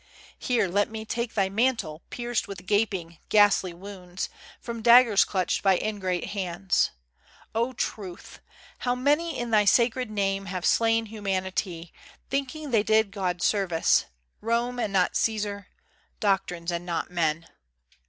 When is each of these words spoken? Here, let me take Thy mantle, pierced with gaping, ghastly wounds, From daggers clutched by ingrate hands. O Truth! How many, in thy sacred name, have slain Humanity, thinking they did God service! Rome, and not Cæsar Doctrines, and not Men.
Here, 0.39 0.67
let 0.67 0.89
me 0.89 1.05
take 1.05 1.35
Thy 1.35 1.47
mantle, 1.47 2.01
pierced 2.09 2.47
with 2.47 2.65
gaping, 2.65 3.19
ghastly 3.29 3.71
wounds, 3.71 4.29
From 4.59 4.81
daggers 4.81 5.23
clutched 5.23 5.61
by 5.61 5.77
ingrate 5.77 6.29
hands. 6.31 6.89
O 7.53 7.73
Truth! 7.73 8.39
How 8.79 8.95
many, 8.95 9.37
in 9.37 9.51
thy 9.51 9.65
sacred 9.65 10.09
name, 10.09 10.47
have 10.47 10.65
slain 10.65 11.05
Humanity, 11.05 11.93
thinking 12.31 12.71
they 12.71 12.81
did 12.81 13.11
God 13.11 13.43
service! 13.43 14.05
Rome, 14.41 14.79
and 14.79 14.91
not 14.91 15.13
Cæsar 15.13 15.67
Doctrines, 16.19 16.71
and 16.71 16.83
not 16.83 17.11
Men. 17.11 17.47